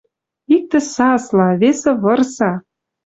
Иктӹ 0.55 0.79
сасла, 0.93 1.47
весӹ 1.61 1.91
вырса— 2.01 2.51